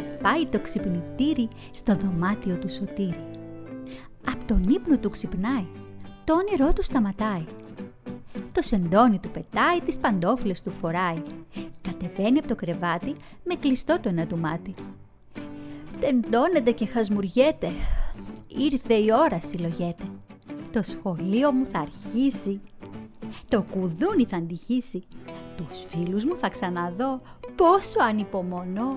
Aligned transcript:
χτυπάει 0.00 0.44
το 0.44 0.60
ξυπνητήρι 0.60 1.48
στο 1.70 1.96
δωμάτιο 1.96 2.56
του 2.56 2.70
Σωτήρη. 2.70 3.30
Απ' 4.26 4.44
τον 4.46 4.68
ύπνο 4.68 4.98
του 4.98 5.10
ξυπνάει, 5.10 5.66
το 6.24 6.34
όνειρό 6.34 6.72
του 6.72 6.82
σταματάει. 6.82 7.44
Το 8.54 8.62
σεντόνι 8.62 9.18
του 9.18 9.30
πετάει, 9.30 9.80
τις 9.80 9.98
παντόφλες 9.98 10.62
του 10.62 10.70
φοράει. 10.70 11.22
Κατεβαίνει 11.82 12.38
από 12.38 12.48
το 12.48 12.54
κρεβάτι 12.54 13.16
με 13.44 13.54
κλειστό 13.54 14.00
το 14.00 14.08
ένα 14.08 14.26
του 14.26 14.38
μάτι. 14.38 14.74
Τεντώνεται 16.00 16.70
και 16.70 16.86
χασμουριέται. 16.86 17.70
Ήρθε 18.46 18.94
η 18.94 19.06
ώρα 19.26 19.40
συλλογέται. 19.40 20.04
Το 20.72 20.82
σχολείο 20.82 21.52
μου 21.52 21.66
θα 21.72 21.78
αρχίσει. 21.78 22.60
Το 23.48 23.62
κουδούνι 23.70 24.24
θα 24.28 24.36
αντυχήσει. 24.36 25.04
Τους 25.56 25.84
φίλους 25.88 26.24
μου 26.24 26.36
θα 26.36 26.48
ξαναδώ. 26.48 27.20
Πόσο 27.56 28.00
ανυπομονώ. 28.08 28.96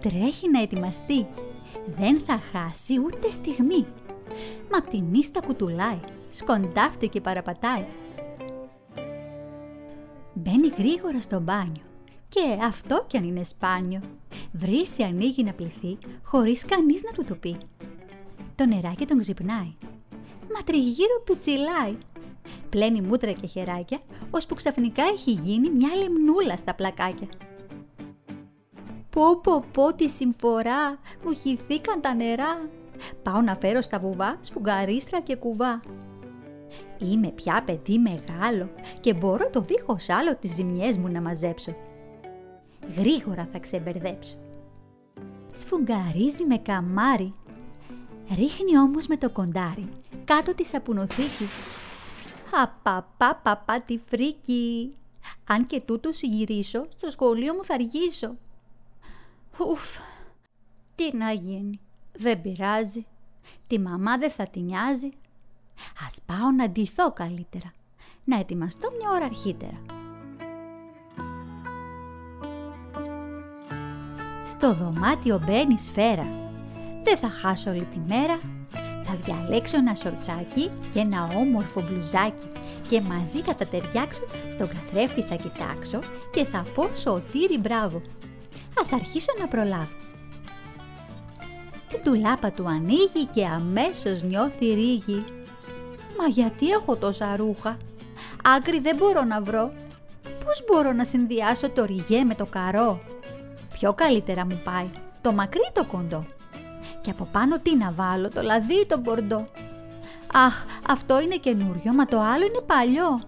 Τρέχει 0.00 0.50
να 0.50 0.62
ετοιμαστεί. 0.62 1.26
Δεν 1.98 2.22
θα 2.26 2.40
χάσει 2.52 2.98
ούτε 2.98 3.30
στιγμή. 3.30 3.86
Μα 4.70 4.78
απ' 4.78 4.88
την 4.88 5.14
ίστα 5.14 5.40
κουτουλάει. 5.40 6.00
Σκοντάφτει 6.30 7.08
και 7.08 7.20
παραπατάει. 7.20 7.84
Μπαίνει 10.32 10.68
γρήγορα 10.78 11.20
στο 11.20 11.40
μπάνιο. 11.40 11.82
Και 12.28 12.40
αυτό 12.62 13.04
κι 13.06 13.16
αν 13.16 13.24
είναι 13.24 13.44
σπάνιο. 13.44 14.00
Βρύση 14.52 15.02
ανοίγει 15.02 15.42
να 15.44 15.52
πληθεί 15.52 15.98
χωρίς 16.22 16.64
κανείς 16.64 17.02
να 17.02 17.12
του 17.12 17.24
το 17.24 17.34
πει. 17.34 17.56
Το 18.54 18.66
νεράκι 18.66 19.06
τον 19.06 19.18
ξυπνάει. 19.18 19.74
Μα 20.54 20.62
τριγύρω 20.64 21.22
πιτσιλάει. 21.24 21.96
Πλένει 22.68 23.00
μούτρα 23.00 23.32
και 23.32 23.46
χεράκια, 23.46 23.98
ώσπου 24.30 24.54
ξαφνικά 24.54 25.02
έχει 25.02 25.30
γίνει 25.30 25.70
μια 25.70 25.88
λεμνούλα 25.94 26.56
στα 26.56 26.74
πλακάκια. 26.74 27.28
Πω 29.18 29.40
πω 29.42 29.64
πω 29.72 29.94
τη 29.94 30.08
συμφορά, 30.08 30.98
μου 31.24 31.34
χυθήκαν 31.34 32.00
τα 32.00 32.14
νερά. 32.14 32.68
Πάω 33.22 33.40
να 33.40 33.56
φέρω 33.56 33.80
στα 33.80 33.98
βουβά 33.98 34.38
σφουγγαρίστρα 34.40 35.20
και 35.20 35.36
κουβά. 35.36 35.80
Είμαι 36.98 37.28
πια 37.28 37.62
παιδί 37.66 37.98
μεγάλο 37.98 38.70
και 39.00 39.14
μπορώ 39.14 39.50
το 39.50 39.60
δίχως 39.60 40.08
άλλο 40.08 40.36
τις 40.36 40.54
ζημιές 40.54 40.96
μου 40.96 41.08
να 41.08 41.20
μαζέψω. 41.20 41.76
Γρήγορα 42.96 43.48
θα 43.52 43.58
ξεμπερδέψω. 43.58 44.36
Σφουγγαρίζει 45.52 46.44
με 46.44 46.56
καμάρι. 46.56 47.34
Ρίχνει 48.36 48.78
όμως 48.78 49.06
με 49.06 49.16
το 49.16 49.30
κοντάρι 49.30 49.88
κάτω 50.24 50.54
της 50.54 50.68
σαπουνοθήκη. 50.68 51.44
Απαπαπαπα 52.62 53.80
τη 53.80 53.98
φρίκη. 54.08 54.94
Αν 55.46 55.66
και 55.66 55.80
τούτο 55.80 56.12
συγυρίσω, 56.12 56.86
στο 56.96 57.10
σχολείο 57.10 57.54
μου 57.54 57.64
θα 57.64 57.74
αργήσω. 57.74 58.36
Ουφ, 59.66 59.98
τι 60.94 61.16
να 61.16 61.30
γίνει, 61.30 61.80
δεν 62.12 62.40
πειράζει. 62.40 63.06
Τη 63.66 63.78
μαμά 63.78 64.18
δεν 64.18 64.30
θα 64.30 64.44
τη 64.44 64.60
νοιάζει. 64.60 65.10
Ας 66.06 66.16
πάω 66.26 66.50
να 66.56 66.70
ντυθώ 66.70 67.12
καλύτερα, 67.12 67.72
να 68.24 68.38
ετοιμαστώ 68.38 68.88
μια 68.98 69.10
ώρα 69.10 69.24
αρχίτερα. 69.24 69.82
Στο 74.46 74.74
δωμάτιο 74.74 75.40
μπαίνει 75.46 75.78
σφαίρα. 75.78 76.26
Δεν 77.02 77.16
θα 77.16 77.28
χάσω 77.28 77.70
όλη 77.70 77.84
τη 77.84 77.98
μέρα. 77.98 78.38
Θα 79.02 79.14
διαλέξω 79.14 79.76
ένα 79.76 79.94
σορτσάκι 79.94 80.70
και 80.92 80.98
ένα 80.98 81.24
όμορφο 81.24 81.82
μπλουζάκι 81.82 82.50
και 82.88 83.00
μαζί 83.00 83.42
θα 83.42 83.54
τα 83.54 83.66
ταιριάξω, 83.66 84.24
στον 84.50 84.68
καθρέφτη 84.68 85.22
θα 85.22 85.34
κοιτάξω 85.34 86.00
και 86.32 86.44
θα 86.44 86.64
πω 86.74 86.94
σωτήρι 86.94 87.58
μπράβο. 87.58 88.02
Ας 88.80 88.92
αρχίσω 88.92 89.32
να 89.38 89.46
προλάβω. 89.46 89.88
Την 91.88 92.02
τουλάπα 92.04 92.50
του 92.50 92.68
ανοίγει 92.68 93.24
και 93.30 93.46
αμέσως 93.46 94.22
νιώθει 94.22 94.66
ρίγη. 94.74 95.24
Μα 96.18 96.26
γιατί 96.26 96.70
έχω 96.70 96.96
τόσα 96.96 97.36
ρούχα; 97.36 97.76
Άκρη 98.44 98.80
δεν 98.80 98.96
μπορώ 98.96 99.24
να 99.24 99.40
βρω. 99.40 99.72
Πώς 100.44 100.64
μπορώ 100.66 100.92
να 100.92 101.04
συνδυάσω 101.04 101.70
το 101.70 101.84
ριγέ 101.84 102.24
με 102.24 102.34
το 102.34 102.46
καρό; 102.46 103.00
Πιο 103.72 103.92
καλύτερα 103.92 104.46
μου 104.46 104.60
πάει 104.64 104.90
το 105.20 105.32
μακρύ 105.32 105.70
το 105.72 105.84
κοντό. 105.84 106.24
Και 107.00 107.10
από 107.10 107.28
πάνω 107.32 107.58
τι 107.58 107.76
να 107.76 107.92
βάλω, 107.92 108.28
το 108.28 108.42
λαδί 108.42 108.74
ή 108.74 108.86
το 108.86 108.98
μπορντό. 108.98 109.48
Αχ, 110.32 110.64
αυτό 110.88 111.20
είναι 111.20 111.36
καινούριο, 111.36 111.92
μα 111.92 112.04
το 112.04 112.20
άλλο 112.20 112.44
είναι 112.44 112.60
παλιό. 112.66 113.20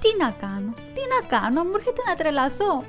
Τι 0.00 0.08
να 0.24 0.30
κάνω, 0.30 0.72
τι 0.94 1.00
να 1.12 1.38
κάνω, 1.38 1.64
μου 1.64 1.72
έρχεται 1.74 2.02
να 2.08 2.14
τρελαθώ. 2.14 2.84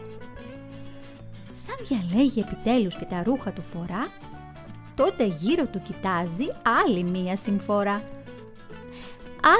Σαν 1.65 1.75
διαλέγει 1.87 2.39
επιτέλους 2.39 2.95
και 2.95 3.05
τα 3.05 3.23
ρούχα 3.23 3.51
του 3.51 3.61
φορά, 3.61 4.07
τότε 4.95 5.25
γύρω 5.25 5.65
του 5.65 5.81
κοιτάζει 5.81 6.45
άλλη 6.83 7.03
μία 7.03 7.37
συμφορά. 7.37 8.03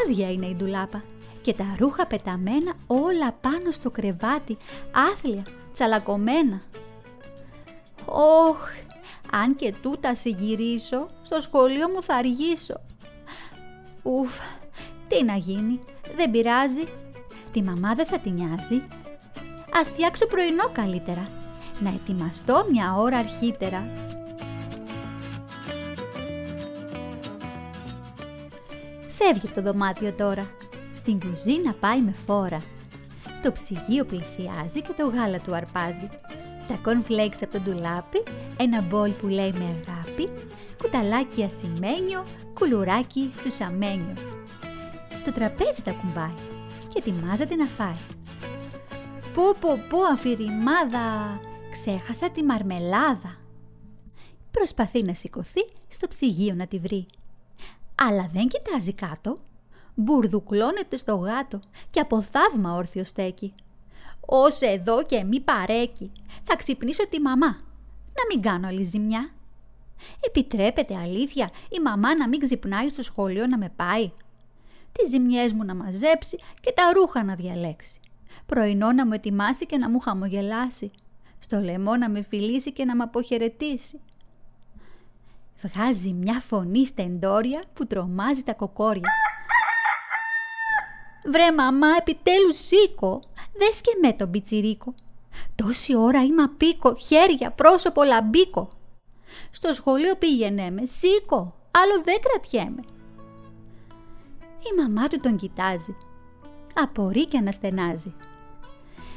Άδεια 0.05 0.31
είναι 0.31 0.45
η 0.45 0.55
ντουλάπα 0.55 1.03
και 1.41 1.53
τα 1.53 1.75
ρούχα 1.79 2.07
πεταμένα 2.07 2.73
όλα 2.87 3.31
πάνω 3.41 3.71
στο 3.71 3.91
κρεβάτι, 3.91 4.57
άθλια, 5.11 5.45
τσαλακωμένα. 5.73 6.61
Όχ, 8.05 8.69
αν 9.31 9.55
και 9.55 9.73
τούτα 9.81 10.15
συγυρίσω, 10.15 11.07
στο 11.23 11.41
σχολείο 11.41 11.89
μου 11.89 12.03
θα 12.03 12.15
αργήσω. 12.15 12.79
Ουφ, 14.03 14.39
τι 15.07 15.23
να 15.23 15.35
γίνει, 15.35 15.79
δεν 16.15 16.31
πειράζει. 16.31 16.87
Τη 17.51 17.63
μαμά 17.63 17.93
δεν 17.93 18.05
θα 18.05 18.19
τη 18.19 18.29
νοιάζει. 18.29 18.79
Ας 19.81 19.87
φτιάξω 19.87 20.27
πρωινό 20.27 20.69
καλύτερα, 20.71 21.27
να 21.79 21.89
ετοιμαστώ 21.89 22.65
μια 22.71 22.95
ώρα 22.95 23.17
αρχίτερα. 23.17 23.89
Φεύγει 29.17 29.47
το 29.47 29.61
δωμάτιο 29.61 30.13
τώρα. 30.13 30.49
Στην 30.95 31.19
κουζίνα 31.19 31.73
πάει 31.79 32.01
με 32.01 32.13
φόρα. 32.25 32.61
Το 33.43 33.51
ψυγείο 33.51 34.05
πλησιάζει 34.05 34.81
και 34.81 34.93
το 34.97 35.07
γάλα 35.07 35.39
του 35.39 35.55
αρπάζει 35.55 36.09
τα 36.67 36.79
cornflakes 36.85 37.39
από 37.41 37.51
το 37.51 37.59
ντουλάπι, 37.59 38.23
ένα 38.57 38.81
μπολ 38.81 39.11
που 39.11 39.27
λέει 39.27 39.51
με 39.51 39.63
αγάπη, 39.63 40.29
κουταλάκι 40.81 41.43
ασημένιο, 41.43 42.23
κουλουράκι 42.53 43.31
σουσαμένιο. 43.41 44.13
Στο 45.15 45.31
τραπέζι 45.31 45.81
τα 45.83 45.91
κουμπάει 45.91 46.35
και 46.87 46.99
ετοιμάζεται 46.99 47.55
να 47.55 47.65
φάει. 47.65 48.01
Πω 49.33 49.43
πω 49.59 49.79
πω 49.89 49.97
αφηρημάδα, 50.13 51.39
ξέχασα 51.73 52.31
τη 52.31 52.43
μαρμελάδα. 52.43 53.37
Προσπαθεί 54.51 55.03
να 55.03 55.13
σηκωθεί 55.13 55.61
στο 55.87 56.07
ψυγείο 56.07 56.53
να 56.53 56.67
τη 56.67 56.79
βρει. 56.79 57.05
Αλλά 57.95 58.29
δεν 58.33 58.47
κοιτάζει 58.47 58.93
κάτω. 58.93 59.39
Μπουρδουκλώνεται 59.95 60.97
στο 60.97 61.15
γάτο 61.15 61.59
και 61.89 61.99
από 61.99 62.21
θαύμα 62.21 62.73
όρθιο 62.73 63.03
στέκει. 63.03 63.53
Ως 64.19 64.61
εδώ 64.61 65.03
και 65.05 65.23
μη 65.23 65.39
παρέκει. 65.39 66.11
Θα 66.43 66.55
ξυπνήσω 66.55 67.07
τη 67.07 67.21
μαμά. 67.21 67.47
Να 68.17 68.23
μην 68.29 68.41
κάνω 68.41 68.67
άλλη 68.67 68.83
ζημιά. 68.83 69.29
Επιτρέπεται 70.19 70.95
αλήθεια 70.95 71.49
η 71.69 71.79
μαμά 71.79 72.15
να 72.15 72.27
μην 72.27 72.39
ξυπνάει 72.39 72.89
στο 72.89 73.01
σχολείο 73.01 73.47
να 73.47 73.57
με 73.57 73.71
πάει. 73.75 74.11
Τις 74.91 75.09
ζημιές 75.09 75.53
μου 75.53 75.63
να 75.63 75.75
μαζέψει 75.75 76.37
και 76.61 76.71
τα 76.75 76.93
ρούχα 76.93 77.23
να 77.23 77.35
διαλέξει. 77.35 77.99
Πρωινό 78.45 78.91
να 78.91 79.05
μου 79.05 79.13
ετοιμάσει 79.13 79.65
και 79.65 79.77
να 79.77 79.89
μου 79.89 79.99
χαμογελάσει. 79.99 80.91
Στο 81.43 81.59
λαιμό 81.59 81.95
να 81.95 82.09
με 82.09 82.21
φιλήσει 82.21 82.71
και 82.71 82.85
να 82.85 82.95
με 82.95 83.03
αποχαιρετήσει. 83.03 83.99
Βγάζει 85.61 86.11
μια 86.11 86.43
φωνή 86.47 86.85
στεντόρια 86.85 87.63
που 87.73 87.87
τρομάζει 87.87 88.43
τα 88.43 88.53
κοκόρια. 88.53 89.09
Βρε 91.31 91.51
μαμά, 91.51 91.87
επιτέλους 91.99 92.57
σήκω. 92.57 93.21
Δες 93.53 93.81
και 93.81 93.97
με 94.01 94.13
τον 94.13 94.31
πιτσιρίκο. 94.31 94.93
Τόση 95.55 95.95
ώρα 95.95 96.23
είμαι 96.23 96.43
απίκο, 96.43 96.95
χέρια, 96.95 97.51
πρόσωπο, 97.51 98.03
λαμπίκο. 98.03 98.69
Στο 99.51 99.73
σχολείο 99.73 100.15
πήγαινε 100.15 100.71
με, 100.71 100.85
σήκω, 100.85 101.55
άλλο 101.71 102.03
δεν 102.03 102.19
κρατιέμαι. 102.21 102.81
Η 104.59 104.81
μαμά 104.81 105.07
του 105.07 105.19
τον 105.19 105.37
κοιτάζει. 105.37 105.95
Απορεί 106.73 107.27
και 107.27 107.37
αναστενάζει. 107.37 108.13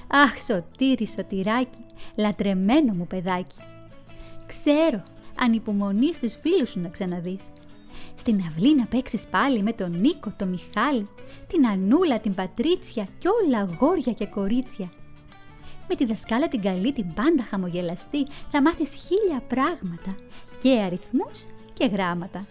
Αχ, 0.08 0.40
σωτήρι, 0.40 1.06
σωτηράκι, 1.06 1.84
λατρεμένο 2.16 2.92
μου 2.92 3.06
παιδάκι. 3.06 3.56
Ξέρω, 4.46 5.02
ανυπομονείς 5.38 6.16
στους 6.16 6.34
φίλους 6.34 6.70
σου 6.70 6.80
να 6.80 6.88
ξαναδείς 6.88 7.40
στην 8.16 8.40
αυλή 8.48 8.76
να 8.76 8.86
παίξεις 8.86 9.26
πάλι 9.26 9.62
με 9.62 9.72
τον 9.72 10.00
Νίκο, 10.00 10.32
τον 10.36 10.48
Μιχάλη, 10.48 11.08
την 11.46 11.66
Ανούλα, 11.66 12.20
την 12.20 12.34
Πατρίτσια 12.34 13.06
και 13.18 13.28
όλα 13.28 13.58
αγόρια 13.58 14.12
και 14.12 14.26
κορίτσια. 14.26 14.92
Με 15.88 15.94
τη 15.94 16.04
δασκάλα 16.04 16.48
την 16.48 16.60
καλή, 16.60 16.92
την 16.92 17.14
πάντα 17.14 17.42
χαμογελαστή, 17.42 18.26
θα 18.50 18.62
μάθεις 18.62 18.90
χίλια 18.90 19.40
πράγματα 19.48 20.16
και 20.58 20.80
αριθμούς 20.80 21.46
και 21.72 21.86
γράμματα. 21.86 22.46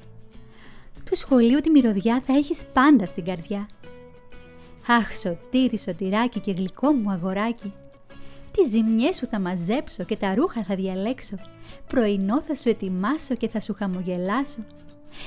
Του 1.09 1.15
σχολείου 1.15 1.59
τη 1.59 1.69
μυρωδιά 1.69 2.21
θα 2.21 2.33
έχεις 2.33 2.65
πάντα 2.73 3.05
στην 3.05 3.25
καρδιά. 3.25 3.67
Αχ, 4.87 5.17
σωτήρι, 5.17 5.77
σωτηράκι 5.77 6.39
και 6.39 6.51
γλυκό 6.51 6.91
μου 6.91 7.11
αγοράκι. 7.11 7.73
Τις 8.51 8.69
ζημιές 8.69 9.15
σου 9.15 9.27
θα 9.27 9.39
μαζέψω 9.39 10.03
και 10.03 10.15
τα 10.15 10.35
ρούχα 10.35 10.63
θα 10.63 10.75
διαλέξω. 10.75 11.35
Πρωινό 11.87 12.41
θα 12.41 12.55
σου 12.55 12.69
ετοιμάσω 12.69 13.35
και 13.35 13.49
θα 13.49 13.61
σου 13.61 13.73
χαμογελάσω. 13.73 14.65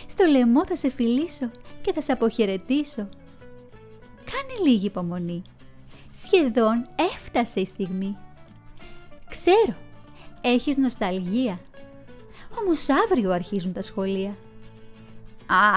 Στο 0.07 0.25
λαιμό 0.25 0.67
θα 0.67 0.77
σε 0.77 0.91
φιλήσω 0.91 1.51
και 1.81 1.93
θα 1.93 2.01
σε 2.01 2.13
αποχαιρετήσω. 2.13 3.09
Κάνε 4.25 4.69
λίγη 4.69 4.87
υπομονή. 4.87 5.43
Σχεδόν 6.25 6.89
έφτασε 7.15 7.61
η 7.61 7.65
στιγμή. 7.65 8.17
Ξέρω, 9.29 9.77
έχεις 10.41 10.77
νοσταλγία. 10.77 11.61
Όμως 12.61 12.87
αύριο 12.89 13.31
αρχίζουν 13.31 13.73
τα 13.73 13.83
σχολεία. 13.83 14.37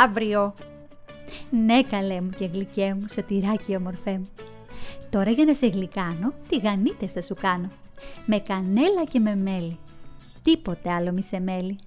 Αύριο! 0.04 0.54
Ναι 1.52 1.84
καλέ 1.84 2.22
μου 2.22 2.30
και 2.30 2.46
γλυκέ 2.46 2.96
μου, 3.00 3.06
σωτηράκι 3.08 3.76
ομορφέ 3.76 4.12
μου. 4.12 4.30
Τώρα 5.10 5.32
για 5.32 5.46
να 5.46 5.54
σε 5.54 5.68
γλυκάνω, 5.68 6.34
τηγανίτες 6.50 7.12
θα 7.12 7.22
σου 7.22 7.36
κάνω. 7.42 7.70
Με 8.26 8.40
κανέλα 8.40 9.04
και 9.12 9.20
με 9.20 9.36
μέλι. 9.36 9.80
Τίποτε 10.42 10.92
άλλο 10.92 11.12
μη 11.12 11.24
σε 11.24 11.40
μέλι. 11.40 11.80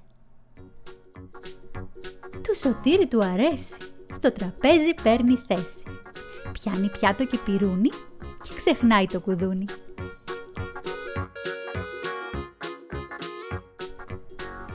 Του 2.30 2.56
σωτήρι 2.56 3.06
του 3.06 3.24
αρέσει. 3.24 3.74
Στο 4.14 4.32
τραπέζι 4.32 4.94
παίρνει 5.02 5.38
θέση. 5.46 5.84
Πιάνει 6.52 6.90
πιάτο 6.90 7.24
και 7.26 7.38
πυρούνι 7.44 7.88
και 8.42 8.54
ξεχνάει 8.56 9.06
το 9.06 9.20
κουδούνι. 9.20 9.64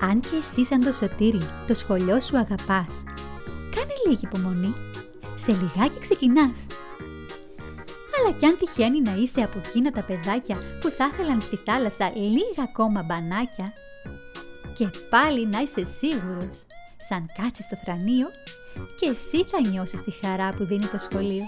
Αν 0.02 0.20
και 0.20 0.36
εσύ 0.40 0.66
σαν 0.66 0.84
το 0.84 0.94
σωτήρι 0.94 1.42
το 1.68 1.74
σχολείο 1.74 2.20
σου 2.20 2.38
αγαπάς, 2.38 3.04
κάνε 3.04 3.19
λίγη 4.08 4.20
υπομονή. 4.24 4.74
Σε 5.36 5.52
λιγάκι 5.52 6.00
ξεκινάς. 6.00 6.66
Αλλά 8.16 8.32
κι 8.38 8.46
αν 8.46 8.58
τυχαίνει 8.58 9.02
να 9.02 9.16
είσαι 9.16 9.42
από 9.42 9.62
εκείνα 9.66 9.92
τα 9.92 10.04
παιδάκια 10.04 10.58
που 10.82 10.90
θα 10.90 11.10
ήθελαν 11.14 11.42
στη 11.42 11.56
θάλασσα 11.56 12.12
λίγα 12.16 12.64
ακόμα 12.70 13.04
μπανάκια 13.04 13.74
και 14.74 14.90
πάλι 15.10 15.48
να 15.48 15.60
είσαι 15.60 15.84
σίγουρος, 16.00 16.66
σαν 17.10 17.30
κάτσεις 17.38 17.66
στο 17.66 17.76
θρανίο 17.84 18.28
και 19.00 19.10
εσύ 19.10 19.44
θα 19.44 19.70
νιώσεις 19.70 20.04
τη 20.04 20.12
χαρά 20.12 20.54
που 20.54 20.66
δίνει 20.66 20.86
το 20.86 20.98
σχολείο. 20.98 21.44